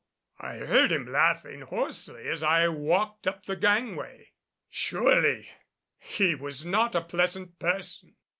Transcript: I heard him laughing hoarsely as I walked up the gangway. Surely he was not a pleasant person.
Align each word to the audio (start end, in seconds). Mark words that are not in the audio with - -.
I 0.39 0.55
heard 0.55 0.91
him 0.91 1.05
laughing 1.11 1.61
hoarsely 1.61 2.27
as 2.27 2.41
I 2.41 2.67
walked 2.69 3.27
up 3.27 3.45
the 3.45 3.55
gangway. 3.55 4.31
Surely 4.67 5.51
he 5.99 6.33
was 6.33 6.65
not 6.65 6.95
a 6.95 7.01
pleasant 7.01 7.59
person. 7.59 8.15